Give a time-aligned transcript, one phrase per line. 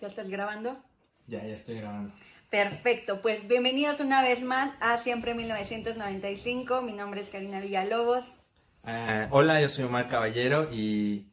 [0.00, 0.76] ¿Ya estás grabando?
[1.26, 2.12] Ya, ya estoy grabando.
[2.50, 6.82] Perfecto, pues bienvenidos una vez más a Siempre 1995.
[6.82, 8.24] Mi nombre es Karina Villalobos.
[8.84, 11.30] Ah, hola, yo soy Omar Caballero y...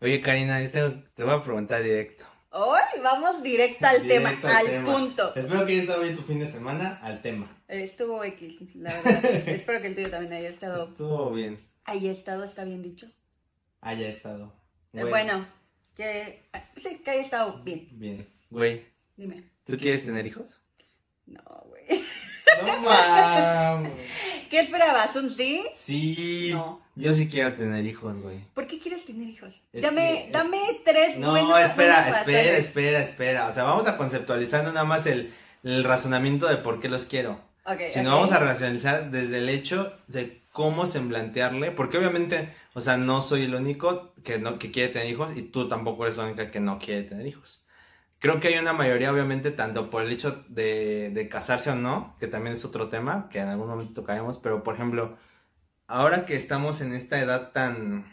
[0.00, 2.24] Oye, Karina, yo te, te voy a preguntar directo.
[2.50, 4.92] Hoy vamos directo al Directo tema, al tema.
[4.92, 5.34] punto.
[5.34, 7.48] Espero que haya estado bien tu fin de semana, al tema.
[7.68, 9.24] Estuvo X, la verdad.
[9.48, 10.84] Espero que el tuyo también haya estado.
[10.88, 11.58] Estuvo bien.
[11.84, 13.06] Haya estado, está bien dicho.
[13.80, 14.54] Haya estado.
[14.92, 15.44] Eh, Bueno,
[15.94, 16.42] que.
[16.76, 17.88] Sí, que haya estado bien.
[17.92, 18.28] Bien.
[18.50, 18.82] Güey,
[19.16, 19.44] Dime.
[19.66, 20.62] ¿tú quieres tener hijos?
[21.26, 21.84] No, güey.
[22.64, 23.92] No mames.
[24.50, 25.16] ¿Qué esperabas?
[25.16, 25.64] ¿Un sí?
[25.74, 26.50] Sí.
[26.52, 26.80] No.
[26.94, 28.38] Yo sí quiero tener hijos, güey.
[28.54, 29.60] ¿Por qué quieres tener hijos?
[29.72, 32.58] Es dame, que- dame tres No, buenos espera, buenas espera, razones.
[32.60, 33.48] espera, espera.
[33.48, 35.34] O sea, vamos a conceptualizar no nada más el,
[35.64, 37.40] el razonamiento de por qué los quiero.
[37.66, 38.16] Ok, sino ok.
[38.20, 43.42] vamos a racionalizar desde el hecho de cómo semblantearle, porque obviamente, o sea, no soy
[43.44, 46.60] el único que no que quiere tener hijos y tú tampoco eres la única que
[46.60, 47.64] no quiere tener hijos.
[48.18, 52.16] Creo que hay una mayoría, obviamente, tanto por el hecho de, de casarse o no,
[52.18, 55.18] que también es otro tema que en algún momento tocaremos, pero por ejemplo,
[55.86, 58.06] ahora que estamos en esta edad tan,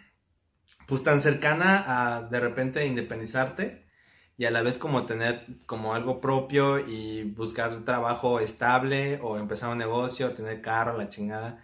[0.88, 1.83] pues tan cercana
[2.17, 3.85] a de repente independizarte
[4.38, 9.69] y a la vez como tener como algo propio y buscar trabajo estable o empezar
[9.69, 11.63] un negocio, tener carro, la chingada.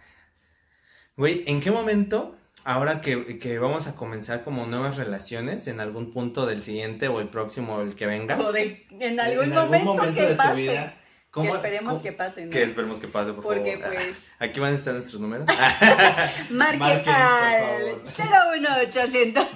[1.16, 6.12] Güey, ¿en qué momento, ahora que, que vamos a comenzar como nuevas relaciones en algún
[6.12, 8.38] punto del siguiente o el próximo o el que venga?
[8.38, 10.54] O de- en algún momento, que de tu pase.
[10.54, 12.44] vida, que ¿cómo- esperemos cómo- que pase.
[12.46, 12.50] ¿no?
[12.50, 13.94] Que esperemos que pase, por Porque favor.
[13.94, 15.46] pues Aquí van a estar nuestros números.
[16.50, 18.58] marque Marquen, por al favor.
[18.60, 19.46] 01800.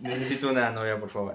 [0.00, 1.34] Necesito una novia, por favor.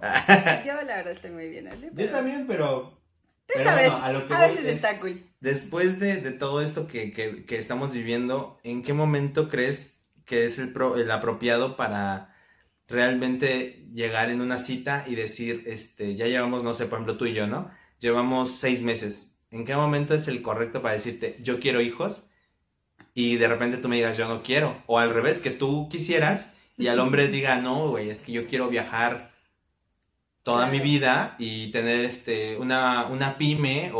[0.66, 1.81] Yo la verdad estoy muy bien así.
[1.83, 3.00] Yo pero- también, pero...
[3.47, 3.91] Pero ¿Sabes?
[3.91, 5.23] bueno, a lo que a veces es- está cool.
[5.39, 9.94] Después de, de todo esto que, que- que estamos viviendo, ¿en qué momento crees
[10.25, 12.35] que es el, pro- el apropiado para
[12.87, 17.25] realmente llegar en una cita y decir, este, ya llevamos, no sé, por ejemplo, tú
[17.25, 17.71] y yo, ¿no?
[17.99, 19.37] Llevamos seis meses.
[19.51, 22.23] ¿En qué momento es el correcto para decirte, yo quiero hijos?
[23.13, 24.83] Y de repente tú me digas, yo no quiero.
[24.88, 28.47] O al revés, que tú quisieras y al hombre diga, no, güey, es que yo
[28.47, 29.31] quiero viajar
[30.44, 34.00] toda mi vida y tener este una, una pyme o,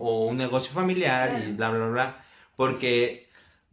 [0.00, 2.24] o un negocio familiar y bla, bla, bla.
[2.56, 3.25] Porque,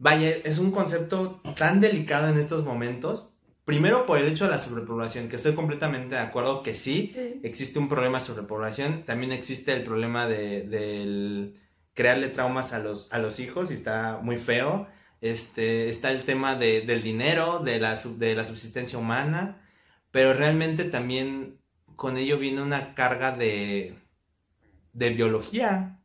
[0.04, 3.30] vaya, es un concepto tan delicado en estos momentos.
[3.64, 7.78] Primero por el hecho de la sobrepoblación, que estoy completamente de acuerdo que sí, existe
[7.78, 11.58] un problema de sobrepoblación, también existe el problema de, del
[11.94, 14.86] crearle traumas a los, a los hijos y está muy feo.
[15.22, 19.62] Este, está el tema de- del dinero, de la, de la subsistencia humana,
[20.10, 21.58] pero realmente también
[21.96, 23.96] con ello viene una carga de,
[24.92, 26.00] de biología,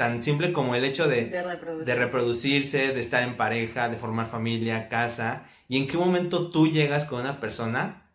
[0.00, 1.84] tan simple como el hecho de, De reproducir.
[1.84, 6.68] de reproducirse, de estar en pareja, de formar familia, casa, y en qué momento tú
[6.68, 8.06] llegas con una persona,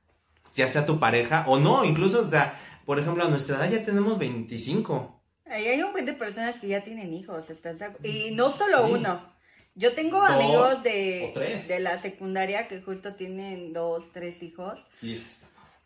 [0.56, 3.86] ya sea tu pareja o no, incluso, o sea, por ejemplo, a nuestra edad ya
[3.86, 5.22] tenemos 25.
[5.46, 8.08] Ahí hay un buen de personas que ya tienen hijos, ¿estás de acuerdo?
[8.10, 8.94] Y no solo Sí.
[8.94, 9.36] uno.
[9.76, 14.80] Yo tengo Dos amigos de, la secundaria que justo tienen dos, tres hijos.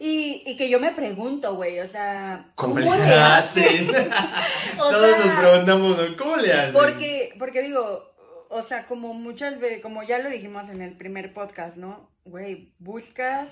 [0.02, 3.88] Y, y que yo me pregunto, güey, o sea, ¿Cómo, ¿cómo, le hacen?
[4.78, 5.98] Todos sea, nos preguntamos.
[6.18, 6.74] ¿cómo le hacen?
[6.74, 8.10] Porque, porque digo,
[8.50, 12.10] o sea, como muchas veces, como ya lo dijimos en el primer podcast, ¿no?
[12.24, 13.50] Güey, buscas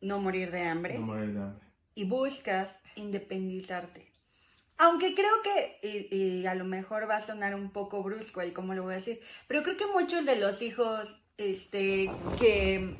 [0.00, 1.66] no morir de hambre No morir de hambre.
[1.94, 4.10] y buscas independizarte.
[4.78, 8.52] Aunque creo que, y, y a lo mejor va a sonar un poco brusco el
[8.52, 12.10] cómo lo voy a decir, pero creo que muchos de los hijos, este,
[12.40, 12.96] que,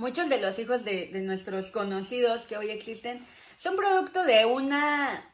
[0.00, 3.24] muchos de los hijos de, de nuestros conocidos que hoy existen,
[3.58, 5.32] son producto de una,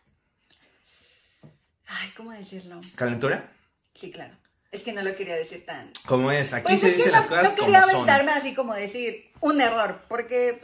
[1.87, 2.81] ay, ¿cómo decirlo?
[2.97, 3.51] ¿Calentura?
[3.95, 4.35] Sí, claro.
[4.73, 5.91] Es que no lo quería decir tan.
[6.07, 6.53] ¿Cómo es?
[6.53, 7.95] Aquí Pues se dicen no, las cosas no quería como son.
[8.11, 10.61] aventarme así como decir un error, porque eh,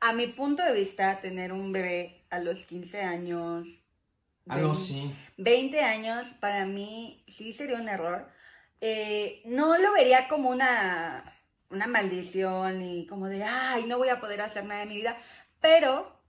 [0.00, 3.66] a mi punto de vista, tener un bebé a los 15 años,
[4.46, 5.14] Ah, no, 20 sí.
[5.38, 8.28] 20 años, para mí sí sería un error.
[8.80, 11.33] Eh, no lo vería como una,
[11.70, 15.18] una maldición y como de, ay, no voy a poder hacer nada de mi vida,
[15.60, 16.20] pero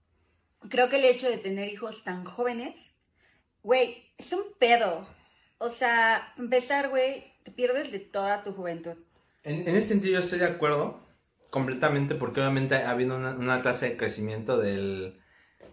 [0.68, 2.78] creo que el hecho de tener hijos tan jóvenes,
[3.62, 5.06] güey, es un pedo.
[5.58, 8.94] O sea, empezar, güey, te pierdes de toda tu juventud.
[9.42, 11.00] En, en ese sentido yo estoy de acuerdo
[11.50, 15.20] completamente porque obviamente ha habido una, una tasa de crecimiento del,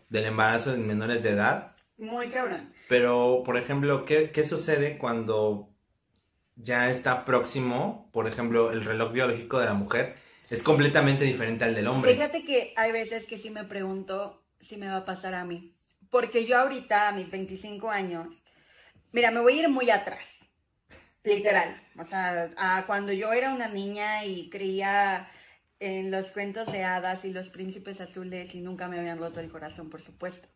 [0.09, 1.75] del embarazo en menores de edad.
[1.97, 2.73] Muy cabrón.
[2.87, 5.72] Pero, por ejemplo, ¿qué, qué sucede cuando
[6.55, 10.15] ya está próximo, por ejemplo, el reloj biológico de la mujer?
[10.49, 12.13] Es completamente diferente al del hombre.
[12.13, 15.75] Fíjate que hay veces que sí me pregunto si me va a pasar a mí.
[16.09, 18.27] Porque yo ahorita, a mis 25 años,
[19.11, 20.27] mira, me voy a ir muy atrás.
[21.23, 21.81] Literal.
[21.97, 25.29] O sea, a cuando yo era una niña y creía
[25.79, 29.51] en los cuentos de hadas y los príncipes azules y nunca me habían roto el
[29.51, 30.47] corazón, por supuesto.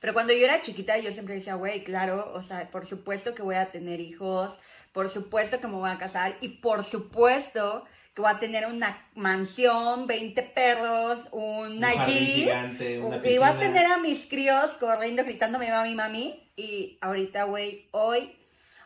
[0.00, 3.42] Pero cuando yo era chiquita, yo siempre decía, güey, claro, o sea, por supuesto que
[3.42, 4.58] voy a tener hijos,
[4.92, 9.06] por supuesto que me voy a casar y por supuesto que voy a tener una
[9.14, 15.70] mansión, 20 perros, una Un una y voy a tener a mis críos corriendo, gritándome
[15.70, 16.52] mami, mami.
[16.56, 18.36] Y ahorita, güey, hoy,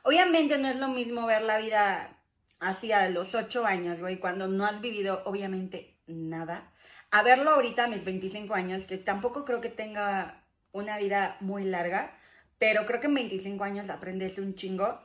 [0.03, 2.19] obviamente no es lo mismo ver la vida
[2.61, 6.71] así a los 8 años, güey, cuando no has vivido, obviamente, nada.
[7.11, 11.65] A verlo ahorita a mis 25 años, que tampoco creo que tenga una vida muy
[11.65, 12.17] larga,
[12.59, 15.01] pero creo que en 25 años aprendes un chingo.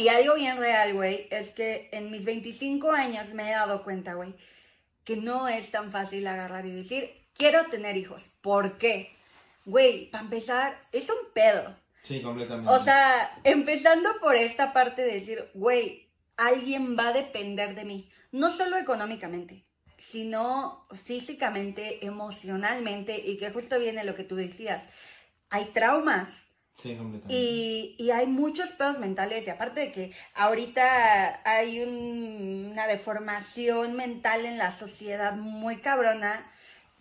[0.00, 4.14] Y algo bien real, güey, es que en mis 25 años me he dado cuenta,
[4.14, 4.34] güey,
[5.04, 8.30] que no es tan fácil agarrar y decir, quiero tener hijos.
[8.40, 9.14] ¿Por qué?
[9.66, 11.76] Güey, para empezar, es un pedo.
[12.02, 12.72] Sí, completamente.
[12.72, 16.08] O sea, empezando por esta parte de decir, güey,
[16.38, 18.10] alguien va a depender de mí.
[18.32, 19.64] No solo económicamente,
[19.98, 24.82] sino físicamente, emocionalmente, y que justo viene lo que tú decías.
[25.50, 26.49] Hay traumas,
[26.82, 27.34] sí, completamente.
[27.34, 33.94] y, y hay muchos pedos mentales, y aparte de que ahorita hay un- una deformación
[33.94, 36.44] mental en la sociedad muy cabrona,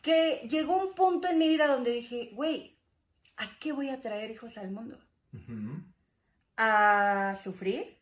[0.02, 2.78] que llegó un punto en mi vida donde dije, güey,
[3.38, 4.98] ¿a qué voy a traer hijos al mundo?
[6.58, 7.98] ¿A sufrir?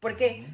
[0.00, 0.46] ¿Por qué?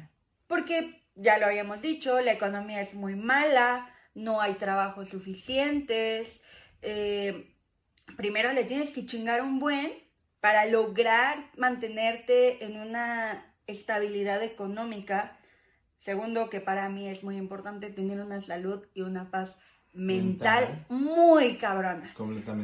[0.47, 6.41] Porque ya lo habíamos dicho, la economía es muy mala, no hay trabajos suficientes.
[6.81, 7.53] eh,
[8.17, 9.91] primero le tienes que chingar un buen
[10.39, 15.37] para lograr mantenerte en una estabilidad económica.
[15.99, 19.55] Segundo, que para mí es muy importante tener una salud y una paz
[19.93, 20.85] mental, Mental.
[20.89, 22.13] muy cabrona.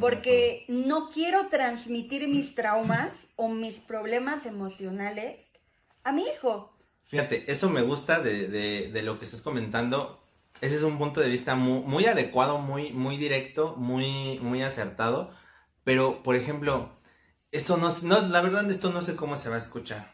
[0.00, 5.52] Porque no quiero transmitir mis traumas o mis problemas emocionales
[6.04, 6.72] a mi hijo.
[7.06, 10.20] Fíjate, eso me gusta de, de- de lo que estás comentando.
[10.60, 15.34] Ese es un punto de vista muy, muy adecuado, muy, muy directo, muy, muy acertado.
[15.82, 16.93] Pero, por ejemplo,
[17.54, 20.12] esto no, no, la verdad, esto no sé cómo se va a escuchar.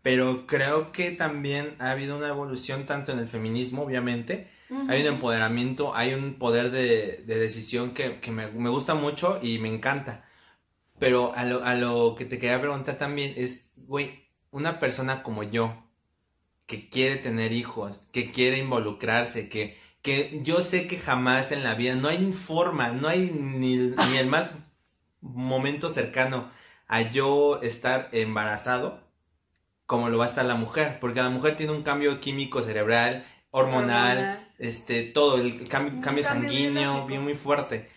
[0.00, 4.50] Pero creo que también ha habido una evolución tanto en el feminismo, obviamente.
[4.88, 9.38] Hay un empoderamiento, hay un poder de, de decisión que, que me, me gusta mucho
[9.42, 10.24] y me encanta.
[10.98, 15.42] Pero a lo, a lo que te quería preguntar también es, güey, una persona como
[15.42, 15.76] yo,
[16.64, 21.74] que quiere tener hijos, que quiere involucrarse, que, que yo sé que jamás en la
[21.74, 24.52] vida, no hay forma, no hay ni, ni el más
[25.20, 26.50] momento cercano
[26.92, 29.00] a yo estar embarazado
[29.86, 33.24] como lo va a estar la mujer, porque la mujer tiene un cambio químico cerebral,
[33.50, 34.52] hormonal, Hormonal.
[34.58, 37.88] este, todo, el cambio, cambio sanguíneo, bien muy fuerte.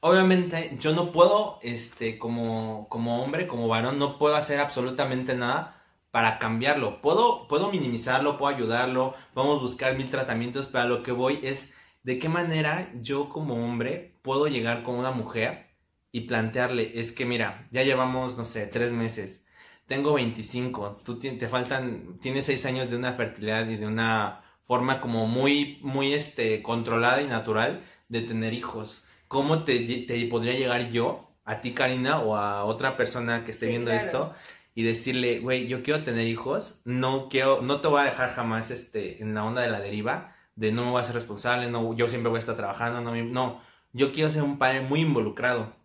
[0.00, 5.82] Obviamente, yo no puedo, este, como, como hombre, como varón, no puedo hacer absolutamente nada
[6.12, 7.02] para cambiarlo.
[7.02, 11.40] Puedo, puedo minimizarlo, puedo ayudarlo, vamos a buscar mil tratamientos, pero a lo que voy
[11.42, 11.74] es
[12.04, 15.67] de qué manera yo como hombre puedo llegar con una mujer
[16.12, 19.44] y plantearle, es que mira, ya llevamos, no sé, tres meses,
[19.86, 25.00] tengo 25, tú te faltan, tienes seis años de una fertilidad y de una forma
[25.00, 29.04] como muy, muy, este, controlada y natural de tener hijos.
[29.28, 33.66] ¿Cómo te, te podría llegar yo, a ti Karina, o a otra persona que esté
[33.66, 34.04] Sí, viendo claro.
[34.04, 34.34] esto,
[34.74, 38.70] y decirle, güey, yo quiero tener hijos, no quiero, no te voy a dejar jamás,
[38.70, 41.94] este, en la onda de la deriva, de no me voy a ser responsable, no,
[41.94, 43.60] yo siempre voy a estar trabajando, no, me- no,
[43.92, 45.76] yo quiero ser un padre muy involucrado.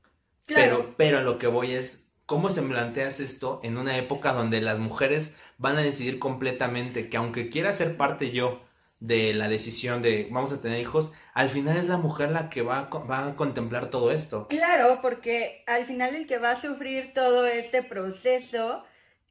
[0.46, 0.78] Claro.
[0.78, 4.80] Pero, pero lo que voy es, ¿cómo se planteas esto en una época donde las
[4.80, 8.62] mujeres van a decidir completamente que aunque quiera ser parte yo
[9.00, 12.62] de la decisión de vamos a tener hijos, al final es la mujer la que
[12.62, 14.48] va a, va a contemplar todo esto?
[14.48, 18.84] Claro, porque al final el que va a sufrir todo este proceso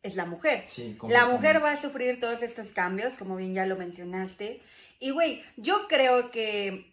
[0.03, 0.65] es la mujer.
[0.67, 4.61] Sí, La mujer va a sufrir todos estos cambios, como bien ya lo mencionaste.
[4.99, 6.93] Y güey, yo creo que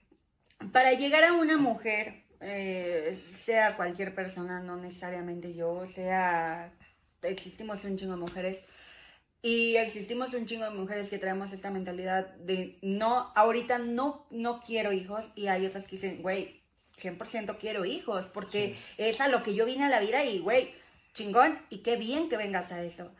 [0.71, 6.71] para llegar a una mujer, eh, sea cualquier persona, no necesariamente yo, sea,
[7.21, 8.59] existimos un chingo de mujeres.
[9.41, 14.61] Y existimos un chingo de mujeres que traemos esta mentalidad de no, ahorita no, no
[14.61, 15.29] quiero hijos.
[15.35, 16.61] Y hay otras que dicen, güey,
[16.97, 20.73] 100% quiero hijos, porque es a lo que yo vine a la vida y, güey,
[21.13, 23.13] chingón, y qué bien que vengas a eso.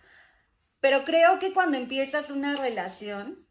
[0.82, 3.46] Pero creo que cuando empiezas una relación,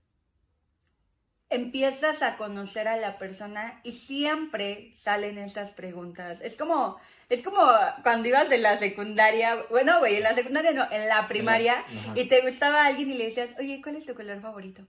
[1.51, 6.39] empiezas a conocer a la persona y siempre salen estas preguntas.
[6.43, 7.63] Es como, es como
[8.03, 12.13] cuando ibas de la secundaria, bueno, güey, en la secundaria no, en la primaria, Ajá.
[12.15, 14.83] y te gustaba alguien y le decías, oye, ¿cuál es tu color favorito?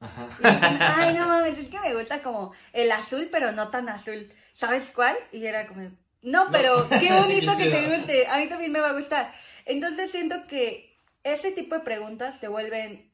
[0.00, 0.28] Ajá.
[0.38, 3.88] Y decían, Ay, no mames, es que me gusta como el azul, pero no tan
[3.88, 4.30] azul.
[4.52, 5.16] ¿Sabes cuál?
[5.30, 5.90] Y era como,
[6.22, 8.26] no, pero qué bonito que te guste.
[8.26, 9.32] A mí también me va a gustar.
[9.64, 13.10] Entonces siento que ese tipo de preguntas se vuelven,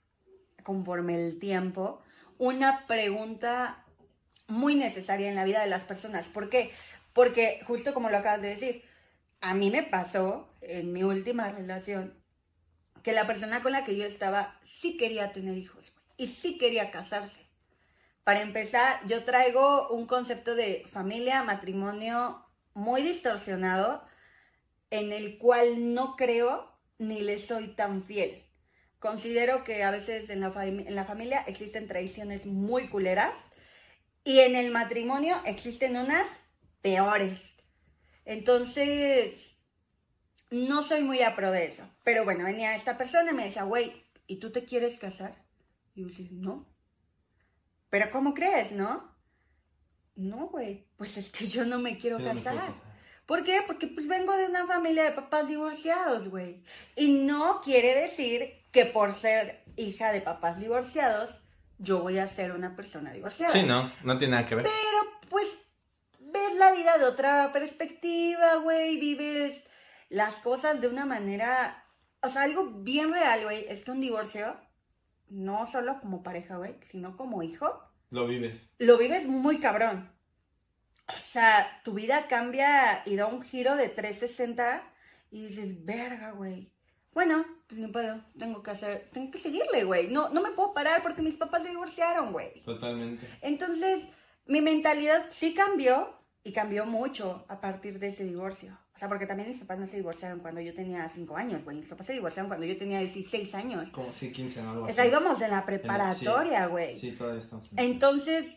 [0.62, 2.02] conforme el tiempo,
[2.38, 3.85] una pregunta
[4.47, 6.26] muy necesaria en la vida de las personas.
[6.28, 6.73] ¿Por qué?
[7.12, 8.83] Porque, justo como lo acabas de decir,
[9.40, 12.14] a mí me pasó en mi última relación
[13.02, 16.90] que la persona con la que yo estaba sí quería tener hijos y sí quería
[16.90, 17.40] casarse.
[18.25, 24.04] Para empezar, yo traigo un concepto de familia, matrimonio muy distorsionado
[24.90, 28.48] en el cual no creo ni le soy tan fiel.
[28.99, 33.33] Considero que a veces en la, en la familia existen traiciones muy culeras
[34.25, 36.26] y en el matrimonio existen unas
[36.83, 37.55] peores.
[38.25, 39.57] Entonces,
[40.50, 41.88] no soy muy a pro de eso.
[42.05, 45.35] Pero bueno, venía esta persona y me decía, güey, ¿y tú te quieres casar?
[45.95, 46.67] Y yo dije, no.
[47.90, 49.17] ¿Pero cómo crees, no?
[50.14, 52.75] No, güey, pues es que yo no me quiero casar.
[53.25, 53.62] ¿Por qué?
[53.67, 56.62] Porque pues vengo de una familia de papás divorciados, güey.
[56.97, 61.41] Y no quiere decir que por ser hija de papás divorciados,
[61.79, 63.53] yo voy a ser una persona divorciada.
[63.53, 64.65] Sí, no, no tiene nada que ver.
[64.65, 65.47] Pero pues
[66.19, 69.65] ves la vida de otra perspectiva, güey, vives
[70.09, 71.85] las cosas de una manera,
[72.23, 74.59] o sea, algo bien real, güey, es que un divorcio,
[75.29, 77.83] no solo como pareja, güey, sino como hijo.
[78.11, 78.69] Lo vives.
[78.79, 80.11] Lo vives muy cabrón.
[81.17, 84.83] O sea, tu vida cambia y da un giro de 360
[85.31, 86.73] y dices, verga, güey.
[87.12, 90.09] Bueno, pues no puedo, tengo que hacer, tengo que seguirle, güey.
[90.09, 92.62] No, no me puedo parar porque mis papás se divorciaron, güey.
[92.62, 93.29] Totalmente.
[93.43, 94.05] Entonces,
[94.47, 98.79] mi mentalidad sí cambió y cambió mucho a partir de ese divorcio.
[98.95, 101.77] O sea, porque también mis papás no se divorciaron cuando yo tenía 5 años, güey.
[101.77, 103.91] Mis papás se divorciaron cuando yo tenía 16 años.
[103.91, 104.93] Como sí, 15 o algo así.
[104.93, 106.99] O sea, íbamos en la preparatoria, güey.
[106.99, 107.69] Sí, todavía estamos.
[107.77, 108.55] Entonces,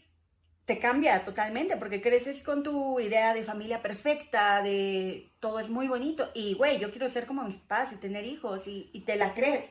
[0.71, 5.89] te cambia totalmente porque creces con tu idea de familia perfecta, de todo es muy
[5.89, 6.29] bonito.
[6.33, 9.65] Y, güey, yo quiero ser como mis papás y tener hijos y, te la crees.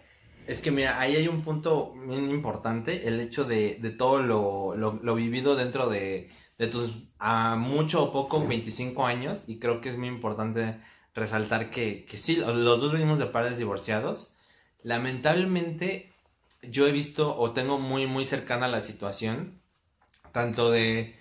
[0.46, 5.14] Es que mira, ahí hay un punto bien importante, el hecho de, todo lo, lo,
[5.14, 6.28] vivido dentro de,
[6.58, 10.82] de tus, a mucho o poco, 25 años, y creo que es muy importante
[11.14, 14.34] resaltar que, que sí, los dos venimos de padres divorciados.
[14.82, 16.12] Lamentablemente,
[16.60, 19.59] yo he visto o tengo muy, muy cercana la situación
[20.32, 21.16] tanto de,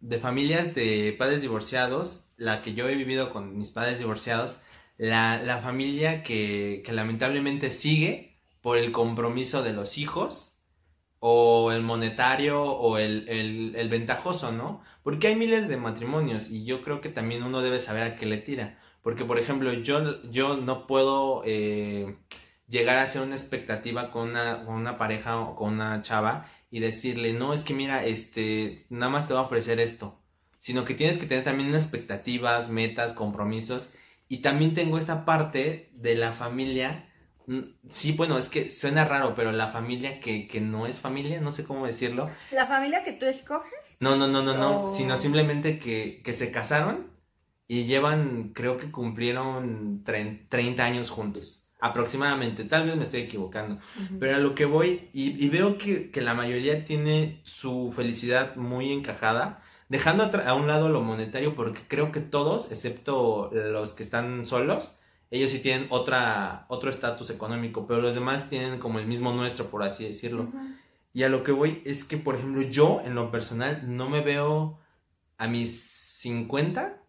[0.00, 4.58] de familias de padres divorciados, la que yo he vivido con mis padres divorciados,
[4.98, 10.58] la, familia que, lamentablemente sigue por el compromiso de los hijos,
[11.20, 14.82] o el monetario, o el, ventajoso, ¿no?
[15.02, 18.26] Porque hay miles de matrimonios y yo creo que también uno debe saber a qué
[18.26, 18.78] le tira.
[19.02, 22.16] Porque, por ejemplo, yo, yo no puedo eh,
[22.68, 26.80] llegar a hacer una expectativa con una, con una pareja o con una chava y
[26.80, 30.20] decirle, no, es que mira, este, nada más te voy a ofrecer esto,
[30.58, 33.90] sino que tienes que tener también expectativas, metas, compromisos.
[34.26, 37.08] Y también tengo esta parte de la familia,
[37.46, 41.52] mm, sí, bueno, es que suena raro, pero la familia que, no es familia, no
[41.52, 42.28] sé cómo decirlo.
[42.50, 43.70] ¿La familia que tú escoges?
[44.00, 47.08] No, no, no, no, no, sino simplemente que, que se casaron
[47.68, 53.78] y llevan, creo que cumplieron 30 años juntos aproximadamente, tal vez me estoy equivocando,
[54.18, 59.62] pero a lo que voy y, veo que, la mayoría tiene su felicidad muy encajada,
[59.90, 64.92] dejando a, un lado lo monetario porque creo que todos, excepto los que están solos,
[65.30, 69.68] ellos sí tienen otra, otro estatus económico, pero los demás tienen como el mismo nuestro,
[69.68, 70.50] por así decirlo.
[71.12, 74.22] Y a lo que voy es que, por ejemplo, yo en lo personal no me
[74.22, 74.78] veo
[75.36, 75.82] a mis
[76.22, 77.02] 50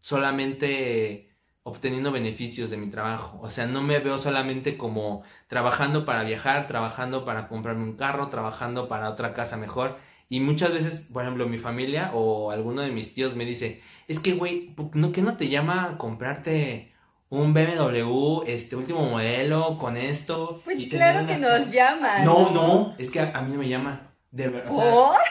[0.00, 1.35] solamente
[1.66, 3.40] obteniendo beneficios de mi trabajo.
[3.42, 8.28] O sea, no me veo solamente como trabajando para viajar, trabajando para comprarme un carro,
[8.28, 9.98] trabajando para otra casa mejor.
[10.28, 14.20] Y muchas veces, por ejemplo, mi familia o alguno de mis tíos me dice, es
[14.20, 16.92] que, güey, ¿no, ¿qué no te llama a comprarte
[17.30, 20.62] un BMW, este último modelo, con esto?
[20.64, 22.20] Pues claro que nos llama.
[22.20, 24.05] No, no, es que a mí no me llama.
[24.36, 24.70] De verdad.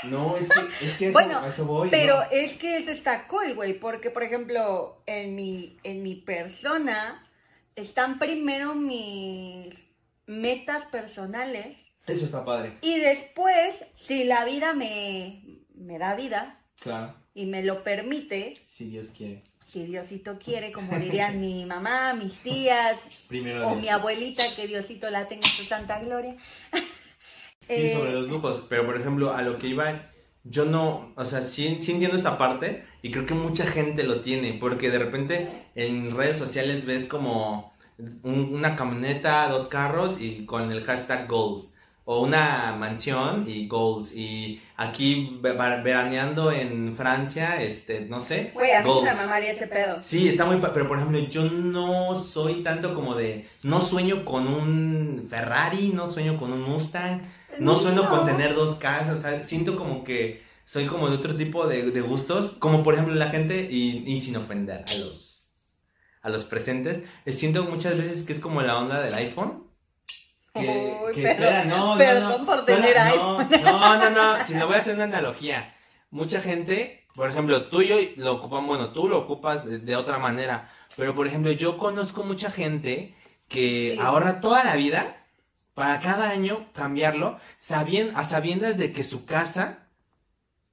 [0.05, 1.89] no, es que, es que eso, bueno, eso voy.
[1.91, 3.73] Pero es que eso está cool, güey.
[3.73, 7.23] Porque, por ejemplo, en mi, en mi persona
[7.75, 9.85] están primero mis
[10.25, 11.77] metas personales.
[12.07, 12.79] Eso está padre.
[12.81, 16.63] Y después, si la vida me, me da vida.
[16.79, 17.13] Claro.
[17.35, 18.57] Y me lo permite.
[18.67, 19.43] Si Dios quiere.
[19.71, 22.97] Si Diosito quiere, como dirían mi mamá, mis tías.
[23.27, 26.35] Primero o mi abuelita, que Diosito la tenga en su santa gloria.
[27.69, 30.09] Sí, sobre los lujos, pero por ejemplo, a lo que iba,
[30.43, 34.57] yo no, o sea, sí, entiendo esta parte y creo que mucha gente lo tiene,
[34.59, 37.73] porque de repente en redes sociales ves como
[38.23, 41.71] una camioneta, dos carros y con el hashtag goals.
[42.07, 44.15] O una mansión y goals.
[44.15, 48.51] Y aquí veraneando en Francia, este, no sé.
[48.53, 50.03] Güey, a mamaría ese pedo.
[50.03, 50.57] Sí, está muy...
[50.57, 53.49] Pero por ejemplo, yo no soy tanto como de...
[53.63, 57.23] No sueño con un Ferrari, no sueño con un Mustang
[57.59, 61.35] no sueño con tener dos casas, o sea, siento como que soy como de otro
[61.35, 65.51] tipo de, de gustos, como por ejemplo la gente, y, y sin ofender a los,
[66.21, 69.63] a los presentes, eh, siento muchas veces que es como la onda del iPhone.
[70.53, 70.61] Que,
[71.05, 73.03] Uy, que pero- espera, no, no, perdón no, por suena- tener no,
[73.39, 73.47] iPhone.
[73.63, 75.75] No, no, no, si no voy a hacer una analogía.
[76.11, 79.95] Mucha gente, por ejemplo, tú y yo lo ocupamos, bueno, tú lo ocupas de, de
[79.97, 83.13] otra manera, pero por ejemplo, yo conozco mucha gente
[83.49, 83.99] que Sí.
[84.01, 85.24] ahorra toda la vida
[85.75, 89.87] para cada año cambiarlo, sabien- a sabiendas de que su casa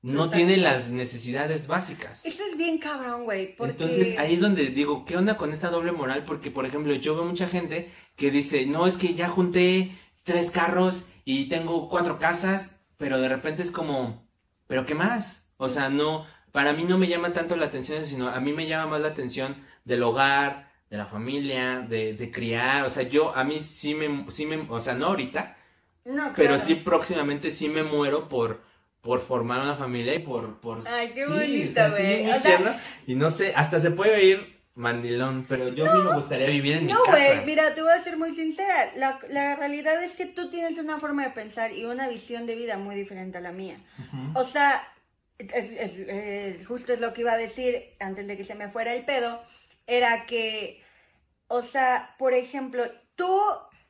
[0.00, 0.38] no Total.
[0.38, 2.24] tiene las necesidades básicas.
[2.24, 3.54] Eso es bien cabrón, güey.
[3.54, 3.72] Porque...
[3.84, 6.24] Entonces ahí es donde digo, ¿qué onda con esta doble moral?
[6.24, 9.92] Porque, por ejemplo, yo veo mucha gente que dice, no, es que ya junté
[10.24, 14.26] tres carros y tengo cuatro casas, pero de repente es como,
[14.66, 15.50] ¿pero qué más?
[15.56, 18.66] O sea, no, para mí no me llama tanto la atención, sino a mí me
[18.66, 19.54] llama más la atención
[19.84, 24.30] del hogar, de la familia, de, de criar, o sea, yo, a mí sí me,
[24.30, 25.56] sí me, o sea, no ahorita,
[26.04, 26.62] No, pero claro.
[26.64, 28.60] sí próximamente sí me muero por,
[29.00, 30.86] por formar una familia y por, por...
[30.86, 32.30] Ay, qué Sí, bonito, güey.
[32.30, 32.80] O sea.
[33.06, 36.76] Y no sé, hasta se puede ir mandilón, pero yo a mí me gustaría vivir
[36.76, 37.10] en No, mi casa.
[37.34, 38.92] güey, mira, te voy a ser muy sincera.
[38.96, 42.54] La, la realidad es que tú tienes una forma de pensar y una visión de
[42.54, 43.76] vida muy diferente a la mía.
[44.34, 44.86] O sea,
[45.38, 48.68] es, es- es- justo es lo que iba a decir antes de que se me
[48.68, 49.40] fuera el pedo,
[49.86, 50.81] era que,
[51.52, 52.82] o sea, por ejemplo,
[53.14, 53.38] tú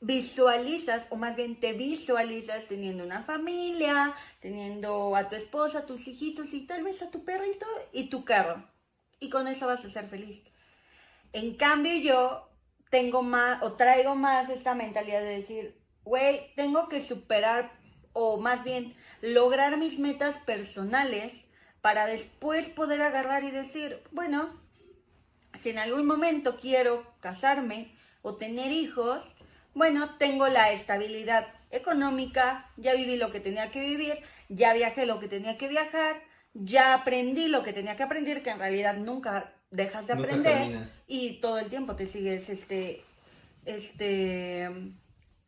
[0.00, 6.52] visualizas, o más bien te visualizas teniendo una familia, teniendo a tu esposa, tus hijitos
[6.54, 8.68] y tal vez a tu perrito y tu carro.
[9.20, 10.42] Y con eso vas a ser feliz.
[11.32, 12.48] En cambio yo
[12.90, 17.78] tengo más o traigo más esta mentalidad de decir, güey, tengo que superar
[18.12, 21.44] o más bien lograr mis metas personales
[21.80, 24.61] para después poder agarrar y decir, bueno,
[25.58, 29.22] si en algún momento quiero casarme o tener hijos,
[29.74, 34.18] bueno, tengo la estabilidad económica, ya viví lo que tenía que vivir,
[34.48, 36.22] ya viajé lo que tenía que viajar,
[36.54, 41.40] ya aprendí lo que tenía que aprender, que en realidad nunca dejas de aprender y
[41.40, 43.02] todo el tiempo te sigues, este,
[43.64, 44.68] este,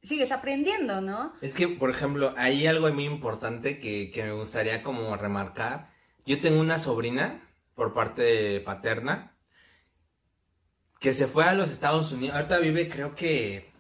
[0.03, 1.35] sigues aprendiendo, ¿no?
[1.43, 5.91] Es que, por ejemplo, hay algo muy importante que, que me gustaría como remarcar.
[6.25, 7.43] Yo tengo una sobrina
[7.75, 9.34] por parte paterna
[11.05, 12.35] que se fue a los Estados Unidos.
[12.35, 13.71] Ahorita vive, creo que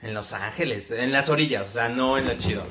[0.00, 2.64] en Los Ángeles, en las orillas, o sea, no en lo chido.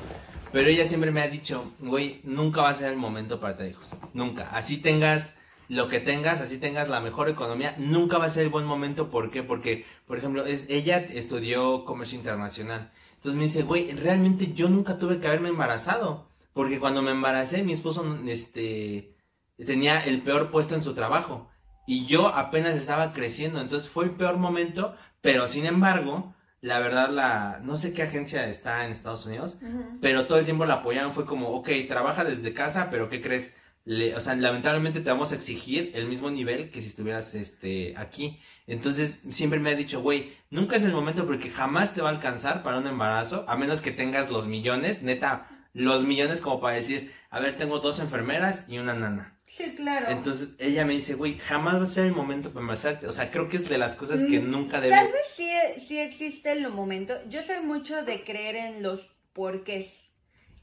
[0.52, 3.72] Pero ella siempre me ha dicho, güey, nunca va a ser el momento para tener
[3.72, 3.88] hijos.
[4.12, 4.50] Nunca.
[4.50, 5.32] Así tengas
[5.70, 9.10] lo que tengas, así tengas la mejor economía, nunca va a ser el buen momento.
[9.10, 9.42] ¿Por qué?
[9.42, 12.92] Porque, por ejemplo, es, ella estudió comercio internacional.
[13.14, 16.28] Entonces me dice, güey, realmente yo nunca tuve que haberme embarazado.
[16.52, 19.16] Porque cuando me embaracé, mi esposo, este,
[19.56, 21.48] tenía el peor puesto en su trabajo.
[21.86, 23.60] Y yo apenas estaba creciendo.
[23.60, 24.94] Entonces fue el peor momento.
[25.20, 29.58] Pero sin embargo, la verdad, la, no sé qué agencia está en Estados Unidos
[30.00, 33.52] pero todo el tiempo la apoyaron, fue como, ok, trabaja desde casa, pero ¿qué crees?
[33.84, 37.94] Le- o sea, lamentablemente te vamos a exigir el mismo nivel que si estuvieras este,
[37.96, 38.40] aquí.
[38.68, 42.12] Entonces, siempre me ha dicho, güey, nunca es el momento porque jamás te va a
[42.12, 46.76] alcanzar para un embarazo, a menos que tengas los millones, neta, los millones como para
[46.76, 49.31] decir, a ver, tengo dos enfermeras y una nana.
[49.54, 50.06] Sí, claro.
[50.08, 53.06] Entonces, ella me dice, güey, jamás va a ser el momento para embarazarte.
[53.06, 55.12] O sea, creo que es de las cosas que Mm, nunca Tal debes...
[55.12, 55.50] vez sí,
[55.86, 57.14] sí existe el momento.
[57.28, 59.00] Yo soy mucho de creer en los
[59.34, 60.10] porqués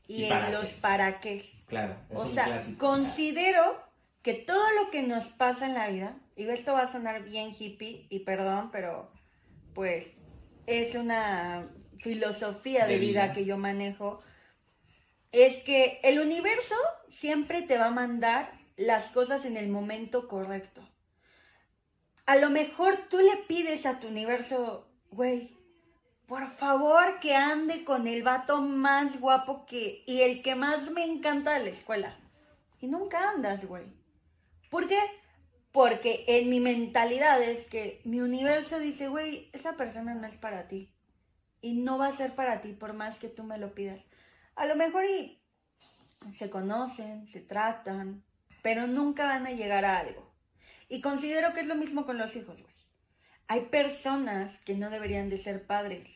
[0.08, 1.44] y, Y en para los para qué.
[1.68, 3.80] Claro, O sea, considero
[4.24, 7.54] que todo lo que nos pasa en la vida, y esto va a sonar bien
[7.58, 9.12] hippie, y perdón, pero
[9.76, 10.08] pues
[10.66, 11.64] es una
[12.00, 13.24] filosofía de, De vida.
[13.26, 13.34] vida.
[13.34, 14.22] que yo manejo,
[15.32, 16.76] es que el universo
[17.08, 20.82] siempre te va a mandar las cosas en el momento correcto.
[22.26, 25.58] A lo mejor tú le pides a tu universo, güey,
[26.28, 31.04] por favor que ande con el vato más guapo que y el que más me
[31.04, 32.18] encanta de la escuela.
[32.80, 33.84] Y nunca andas, güey.
[34.70, 35.00] ¿Por qué?
[35.74, 40.70] Porque en mi mentalidad es que mi universo dice, güey, esa persona no es para
[40.70, 40.94] ti.
[41.62, 44.02] Y no va a ser para ti por más que tú me lo pidas.
[44.56, 45.42] A lo mejor y
[46.34, 48.24] se conocen, se tratan,
[48.70, 50.32] pero nunca van a llegar a algo.
[50.90, 52.76] Y considero que es lo mismo con los hijos, güey.
[53.48, 56.08] Hay personas que no deberían de ser padres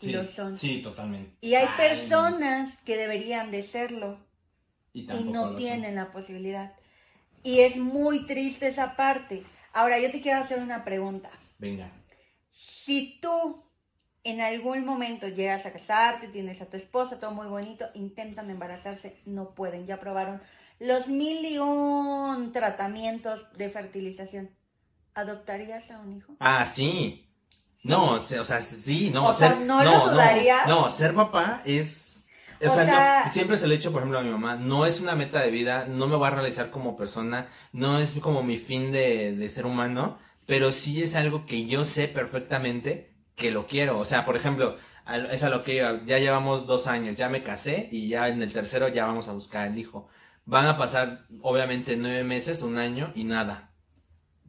[0.00, 0.60] y lo son.
[0.60, 1.32] Sí, totalmente.
[1.40, 4.16] Y hay Ay, personas que deberían de serlo
[4.92, 5.56] y no son.
[5.56, 6.72] tienen la posibilidad.
[7.42, 9.42] Y es muy triste esa parte.
[9.72, 11.30] Ahora, yo te quiero hacer una pregunta.
[11.58, 11.90] Venga.
[12.52, 13.64] Si tú
[14.22, 19.16] en algún momento llegas a casarte, tienes a tu esposa, todo muy bonito, intentan embarazarse,
[19.26, 20.40] no pueden, ya probaron
[20.78, 24.50] los mil y un tratamientos de fertilización.
[25.14, 26.34] ¿Adoptarías a un hijo?
[26.38, 27.24] Ah, sí.
[27.82, 29.26] No, o sea, o sea, sí, no.
[29.26, 30.66] O sea, ¿no lo dudaría?
[30.66, 32.24] No, ser papá es.
[32.60, 34.56] O, O sea, sea- no, siempre se lo he dicho, por ejemplo, a mi mamá,
[34.56, 38.14] no es una meta de vida, no me va a realizar como persona, no es
[38.14, 43.14] como mi fin de, de ser humano, pero sí es algo que yo sé perfectamente
[43.36, 43.98] que lo quiero.
[43.98, 44.76] O sea, por ejemplo,
[45.30, 48.42] es a lo que iba, ya llevamos dos años, ya me casé y ya en
[48.42, 50.08] el tercero ya vamos a buscar el hijo.
[50.50, 53.74] Van a pasar, obviamente, nueve meses, un año y nada.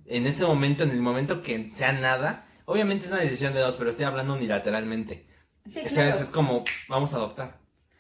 [0.05, 3.75] En ese momento, en el momento que sea nada, obviamente es una decisión de dos,
[3.75, 5.27] pero estoy hablando unilateralmente.
[5.69, 6.15] Sí, O sea, claro.
[6.15, 7.59] es, es como, vamos a adoptar.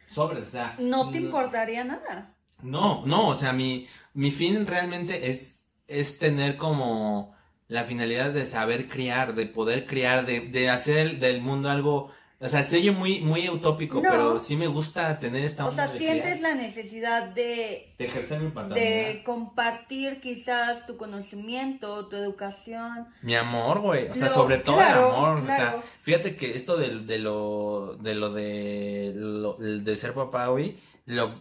[0.09, 0.75] Sobres, o sea.
[0.79, 2.35] No te importaría nada.
[2.61, 7.35] No, no, o sea, mi, mi fin realmente es, es tener como
[7.67, 12.11] la finalidad de saber criar, de poder criar, de, de hacer el- del mundo algo,
[12.41, 14.09] o sea, se oye muy, muy utópico, No.
[14.09, 18.49] pero sí me gusta tener esta O sea, sientes la necesidad de, de ejercer mi
[18.49, 18.85] paternidad.
[18.85, 23.07] de compartir quizás tu conocimiento, tu educación.
[23.21, 26.55] Mi amor, güey, o sea, Lo- sobre todo claro, el amor, o sea, fíjate que
[26.55, 31.33] esto de, de lo, de lo de, lo- de ser papá, güey, lo,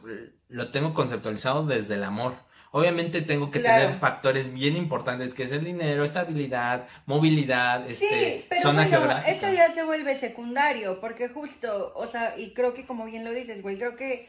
[0.49, 2.35] lo tengo conceptualizado desde el amor.
[2.73, 3.83] Obviamente tengo que Claro.
[3.83, 8.89] tener factores bien importantes, que es el dinero, estabilidad, movilidad, Sí, este, pero zona bueno,
[8.89, 9.31] geográfica.
[9.31, 13.33] eso ya se vuelve secundario, porque justo, o sea, y creo que como bien lo
[13.33, 14.29] dices, güey, creo que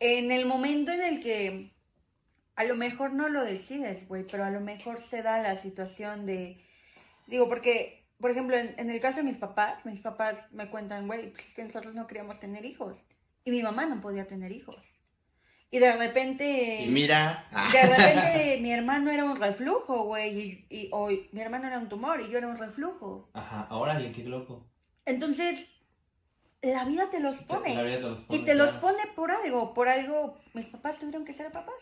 [0.00, 1.72] en el momento en el que
[2.56, 6.26] a lo mejor no lo decides, güey, pero a lo mejor se da la situación
[6.26, 6.60] de,
[7.26, 11.06] digo, porque, por ejemplo, en, en el caso de mis papás, mis papás me cuentan,
[11.06, 12.98] güey, pues es que nosotros no queríamos tener hijos,
[13.44, 14.95] y mi mamá no podía tener hijos.
[15.70, 16.84] Y de repente...
[16.84, 21.40] Y mira, ah, De repente mi hermano era un reflujo, güey, y, y- o mi
[21.40, 23.28] hermano era un tumor y yo era un reflujo.
[23.34, 24.64] ajá, órale, qué loco.
[25.04, 25.66] Entonces,
[26.62, 27.70] la vida te los La pone.
[27.84, 31.24] vida te los Y pone, te los pone por algo, por algo, mis papás tuvieron
[31.24, 31.74] que ser papás.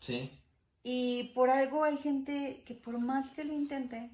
[0.00, 0.30] Sí.
[0.82, 4.10] Y por algo hay gente que por más que lo intente,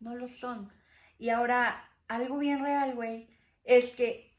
[0.00, 0.72] no lo son.
[1.18, 3.28] Y ahora, algo bien real, güey,
[3.64, 4.32] es que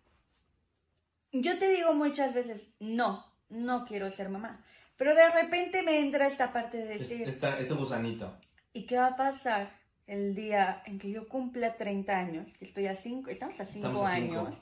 [1.31, 4.63] yo te digo muchas veces, no, no quiero ser mamá.
[4.97, 8.37] Pero de repente me entra esta parte de decir, esta- este gusanito.
[8.73, 9.71] ¿y qué va a pasar
[10.07, 12.53] el día en que yo cumpla 30 años?
[12.57, 14.39] Que estoy a 5, estamos a 5 Estamos a cinco.
[14.39, 14.55] años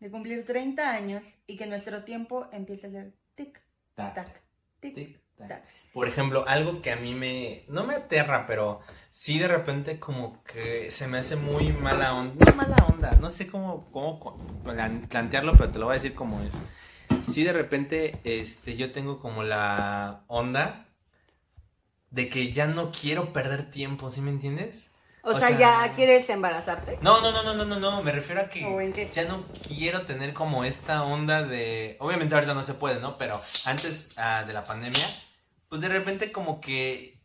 [0.00, 3.60] de cumplir 30 años y que nuestro tiempo empiece a ser tic,
[3.94, 4.42] Tac, tac,
[4.80, 5.48] tic, tic, tac.
[5.48, 5.64] tac.
[5.92, 8.80] Por ejemplo, algo que a mí me, no me aterra, pero
[9.10, 13.28] sí de repente como que se me hace muy mala onda, no mala onda, no
[13.30, 14.18] sé cómo, cómo
[14.64, 16.54] plantearlo, pero te lo voy a decir como es.
[17.22, 20.86] Sí de repente, este, yo tengo como la onda
[22.10, 24.88] de que ya no quiero perder tiempo, ¿sí me entiendes?
[25.24, 26.98] O, O sea, sea- ¿ya quieres embarazarte?
[27.00, 29.08] No, no, no, no, no, no, no, me refiero a que ¿O en qué?
[29.12, 33.18] ya no quiero tener como esta onda de, obviamente ahorita no se puede, ¿no?
[33.18, 35.06] Pero antes ah, de la pandemia,
[35.68, 37.20] pues de repente como que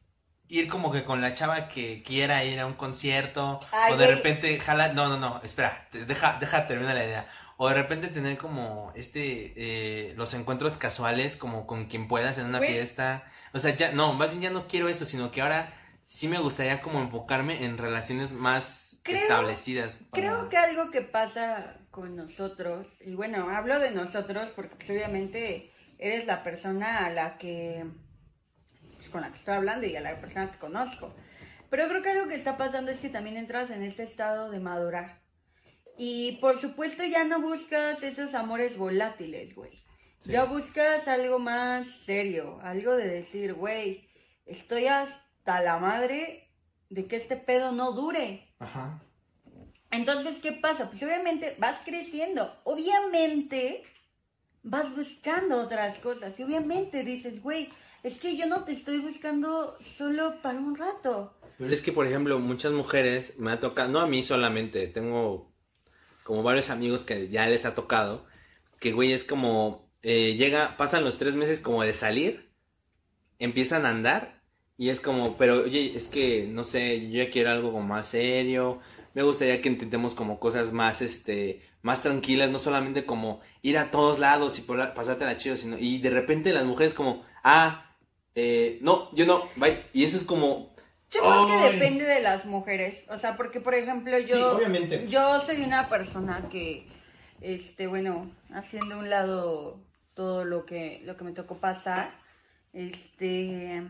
[0.47, 4.07] ir como que con la chava que quiera ir a un concierto Ay, o de
[4.07, 7.27] repente jala, no, no, no, espera, deja, deja terminar la idea.
[7.59, 12.45] O de repente tener como este, eh, los encuentros casuales como con quien puedas en
[12.45, 13.23] una fiesta.
[13.53, 15.73] O sea, ya, no, más bien ya no quiero eso, sino que ahora
[16.05, 19.95] sí me gustaría como enfocarme en relaciones más Creo- establecidas.
[20.11, 24.89] para- Creo que algo que pasa con nosotros, y bueno, hablo de nosotros porque pues,
[24.91, 27.85] obviamente eres la persona a la que,
[28.97, 31.15] pues, con la que estoy hablando y a la persona que conozco.
[31.71, 34.59] Pero creo que algo que está pasando es que también entras en este estado de
[34.59, 35.25] madurar.
[35.97, 39.83] Y por supuesto ya no buscas esos amores volátiles, güey.
[40.19, 40.31] Sí.
[40.31, 44.07] Ya buscas algo más serio, algo de decir, güey,
[44.45, 46.51] estoy hasta la madre
[46.89, 48.53] de que este pedo no dure.
[48.59, 49.03] Ajá.
[49.91, 50.89] Entonces, ¿qué pasa?
[50.89, 53.83] Pues obviamente vas creciendo, obviamente
[54.63, 57.69] vas buscando otras cosas y obviamente dices, güey,
[58.03, 61.37] es que yo no te estoy buscando solo para un rato.
[61.57, 65.51] Pero es que, por ejemplo, muchas mujeres me ha tocado, no a mí solamente, tengo
[66.27, 68.25] como varios amigos que ya les ha tocado,
[68.81, 72.51] que güey es como, eh, llega, pasan los tres meses como de salir,
[73.39, 74.41] empiezan a andar
[74.77, 78.09] y es como, pero oye, es que, no sé, yo ya quiero algo como más
[78.09, 78.81] serio,
[79.13, 83.89] me gustaría que intentemos como cosas más, este, más tranquilas, no solamente como ir a
[83.89, 87.95] todos lados y pasártela chido, sino, y de repente las mujeres como, ah,
[88.35, 90.75] eh, no, yo no, bye, y eso es como,
[91.09, 95.07] Yo creo que depende de las mujeres, o sea, porque por ejemplo yo, obviamente.
[95.07, 96.85] yo soy una persona que,
[97.39, 99.79] este, bueno, haciendo a un lado
[100.13, 102.11] todo lo que, lo que me tocó pasar,
[102.73, 103.83] este,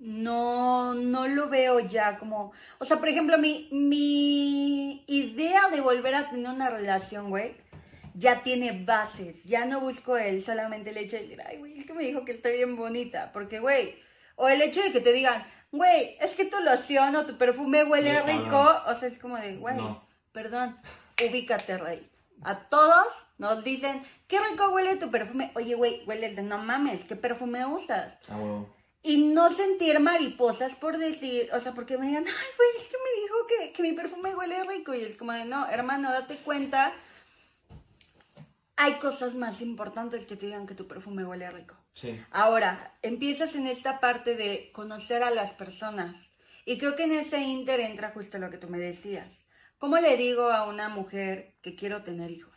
[0.00, 6.16] no, no lo veo ya como, o sea, por ejemplo, mi, mi idea de volver
[6.16, 7.54] a tener una relación, güey,
[8.14, 11.86] ya tiene bases, ya no busco el solamente el hecho de decir, ay, güey, es
[11.86, 13.96] que me dijo que estoy bien bonita, porque, güey,
[14.36, 15.46] o el hecho de que te digan,
[15.76, 19.56] güey, es que tu loción o tu perfume huele rico, o sea, es como de,
[19.56, 20.06] güey, No.
[20.32, 20.78] perdón,
[21.28, 22.10] ubícate, rey.
[22.42, 23.06] A todos
[23.38, 25.52] nos dicen, qué rico huele tu perfume.
[25.54, 28.14] Oye, güey, hueles de no mames, ¿qué perfume usas?
[28.28, 28.64] Ah.
[29.02, 32.96] Y no sentir mariposas por decir, o sea, porque me digan, ay, güey, es que
[32.96, 34.94] me dijo que, que mi perfume huele rico.
[34.94, 36.92] Y es como de, no, hermano, date cuenta.
[38.76, 41.76] Hay cosas más importantes que te digan que tu perfume huele rico.
[41.96, 42.20] Sí.
[42.30, 46.30] Ahora, empiezas en esta parte de conocer a las personas.
[46.66, 49.44] Y creo que en ese inter entra justo lo que tú me decías.
[49.78, 52.54] ¿Cómo le digo a una mujer que quiero tener hijos?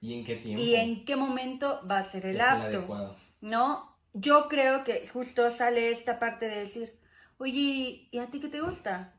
[0.00, 0.62] ¿Y en qué tiempo?
[0.62, 3.16] ¿Y en qué momento va a ser el apto?
[3.42, 3.98] ¿No?
[4.14, 6.98] Yo creo que justo sale esta parte de decir,
[7.36, 9.14] oye, ¿y a ti qué te gusta?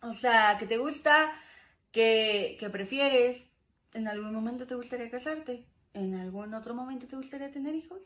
[0.00, 1.32] O sea, ¿qué te gusta?
[1.92, 3.46] ¿Qué, qué prefieres?
[3.92, 5.66] ¿En algún momento te gustaría casarte?
[5.92, 8.00] ¿En algún otro momento te gustaría tener hijos?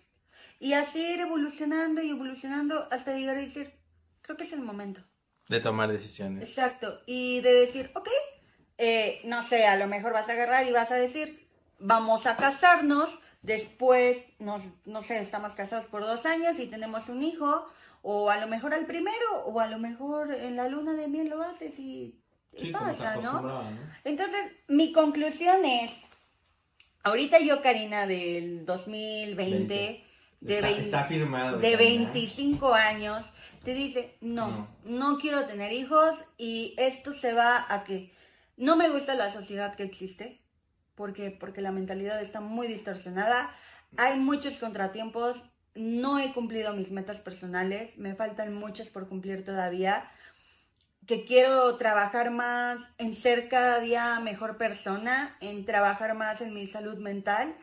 [0.60, 3.72] Y así ir evolucionando y evolucionando hasta llegar a decir,
[4.20, 5.00] creo que es el momento.
[5.48, 6.46] De tomar decisiones.
[6.46, 7.00] Exacto.
[7.06, 8.08] Y de decir, ok,
[8.76, 12.36] eh, no sé, a lo mejor vas a agarrar y vas a decir, vamos a
[12.36, 13.08] casarnos,
[13.40, 17.66] después, nos, no sé, estamos casados por dos años y tenemos un hijo,
[18.02, 21.30] o a lo mejor al primero, o a lo mejor en la luna de miel
[21.30, 22.20] lo haces y,
[22.52, 23.62] y pasa, ¿no?
[24.04, 25.90] Entonces, mi conclusión es,
[27.02, 30.09] ahorita yo, Karina, del 2020, Veinte.
[30.40, 31.58] De, está, vein- está firmado.
[31.58, 32.10] de Karina.
[32.12, 33.24] 25 años,
[33.62, 38.12] te dice, no, no, quiero tener hijos y esto se va a que
[38.56, 40.40] no me gusta la sociedad que existe,
[40.94, 43.54] porque, porque la mentalidad está muy distorsionada,
[43.96, 45.36] hay muchos contratiempos,
[45.74, 50.10] no he cumplido mis metas personales, me faltan muchas por cumplir todavía,
[51.06, 56.66] que quiero trabajar más en ser cada día mejor persona, en trabajar más en mi
[56.66, 57.56] salud mental.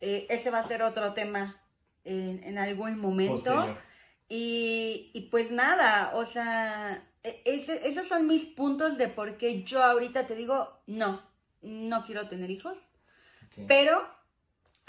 [0.00, 1.60] Eh, ese va a ser otro tema
[2.04, 3.36] en, en algún momento.
[3.54, 3.78] Posterior.
[4.28, 9.82] Y, y pues nada, o sea, e- esos son mis puntos de por qué yo
[9.82, 11.22] ahorita te digo, no,
[11.62, 12.76] no quiero tener hijos,
[13.68, 14.02] pero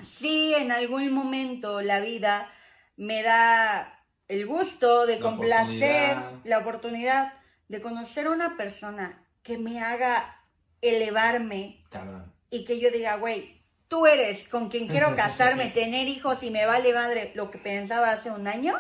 [0.02, 2.50] si en algún momento la vida
[2.98, 6.46] me da el gusto de La complacer, oportunidad.
[6.46, 7.34] la oportunidad
[7.68, 10.42] de conocer a una persona que me haga
[10.82, 12.32] elevarme Cabrón.
[12.50, 13.55] y que yo diga, güey,
[13.88, 18.12] tú eres con quien quiero casarme, tener hijos y me vale madre lo que pensaba
[18.12, 18.80] hace un año,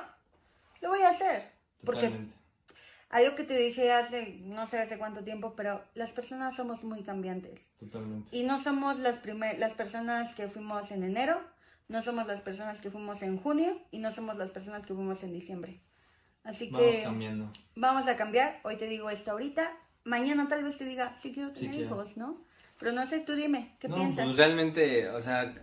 [0.81, 1.51] lo voy a hacer.
[1.83, 2.35] Porque Totalmente.
[3.09, 7.03] algo que te dije hace, no sé hace cuánto tiempo, pero las personas somos muy
[7.03, 7.61] cambiantes.
[7.79, 8.35] Totalmente.
[8.35, 11.39] Y no somos las, primer, las personas que fuimos en enero,
[11.87, 15.21] no somos las personas que fuimos en junio y no somos las personas que fuimos
[15.21, 15.79] en diciembre.
[16.43, 17.51] Así Vamos que cambiando.
[17.75, 18.59] vamos a cambiar.
[18.63, 19.71] Hoy te digo esto ahorita.
[20.03, 22.43] Mañana tal vez te diga, sí quiero tener hijos, ¿no?
[22.79, 24.25] Pero no sé, tú dime, ¿qué no, piensas?
[24.25, 25.53] pues realmente, o sea,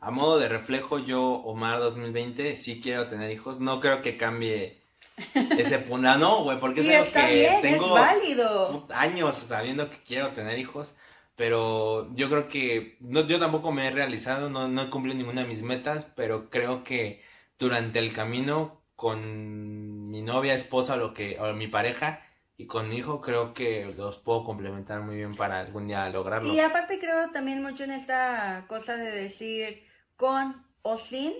[0.00, 3.60] a, modo de reflejo, yo, Omar 2020, sí quiero tener hijos.
[3.60, 4.80] No creo que cambie
[5.34, 6.08] ese punto.
[6.08, 8.70] Ah, no, güey, porque es y está que bien, tengo es válido.
[8.72, 10.94] put- años sabiendo que quiero tener hijos.
[11.34, 15.42] Pero yo creo que no, yo tampoco me he realizado, no, no he cumplido ninguna
[15.42, 17.22] de mis metas, pero creo que
[17.58, 22.22] durante el camino con mi novia, esposa, lo que, o mi pareja
[22.56, 26.52] y con mi hijo, creo que los puedo complementar muy bien para algún día lograrlo.
[26.54, 29.84] Y aparte creo también mucho en esta cosa de decir
[30.16, 31.32] con o sin,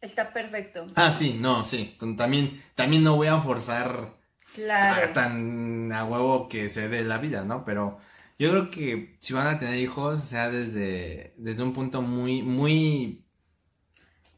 [0.00, 0.86] está perfecto.
[0.94, 1.96] Ah, sí, no, sí.
[2.16, 4.16] También, también no voy a forzar
[4.54, 5.10] Claro.
[5.10, 7.64] a- tan a huevo que se dé la vida, ¿no?
[7.64, 7.98] Pero
[8.38, 13.24] yo creo que si van a tener hijos, sea desde, desde un punto muy, muy,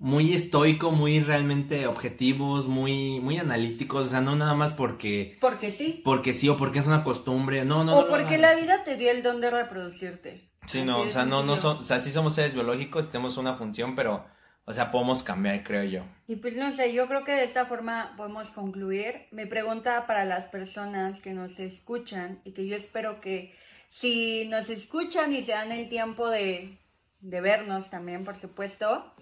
[0.00, 5.70] muy estoico, muy realmente objetivos, muy, muy analíticos, o sea, no nada más porque, Porque
[5.70, 6.00] sí.
[6.02, 7.98] porque sí o porque es una costumbre, no, no.
[7.98, 8.42] o no, porque no.
[8.42, 10.50] la vida te dio el don de reproducirte.
[10.66, 13.54] Sí, no, o sea, no, no son, o sea, sí somos seres biológicos, tenemos una
[13.54, 14.24] función, pero,
[14.64, 16.02] o sea, podemos cambiar, creo yo.
[16.26, 19.26] Y pues no sé, yo creo que de esta forma podemos concluir.
[19.32, 23.54] Mi pregunta para las personas que nos escuchan y que yo espero que
[23.90, 26.78] si nos escuchan y se dan el tiempo de,
[27.20, 29.12] de vernos también, por supuesto,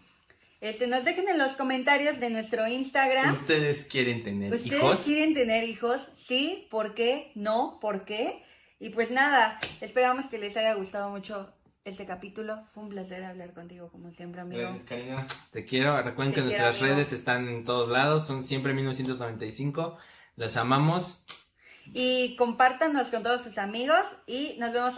[0.61, 3.33] este, nos dejen en los comentarios de nuestro Instagram.
[3.35, 5.01] ¿Ustedes quieren tener ¿Ustedes hijos?
[5.01, 6.01] quieren tener hijos?
[6.17, 7.33] Sí, ¿por qué?
[7.35, 8.43] No, ¿por qué?
[8.81, 11.53] Y pues nada, esperamos que les haya gustado mucho
[11.85, 12.65] este capítulo.
[12.75, 14.61] Fue un placer hablar contigo como siempre, amigo.
[14.63, 15.27] Gracias, Karina.
[15.53, 16.01] Te quiero.
[16.03, 16.97] Recuerden Te que quiero, nuestras amigo.
[16.97, 18.27] redes están en todos lados.
[18.27, 19.97] Son siempre 1995.
[20.37, 21.25] Los amamos.
[21.95, 24.95] Y compártanos con todos sus amigos y nos vemos